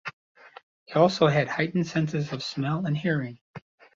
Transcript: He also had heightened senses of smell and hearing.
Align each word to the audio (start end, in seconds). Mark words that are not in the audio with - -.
He 0.85 0.95
also 0.95 1.27
had 1.27 1.47
heightened 1.47 1.85
senses 1.85 2.31
of 2.33 2.41
smell 2.41 2.87
and 2.87 2.97
hearing. 2.97 3.37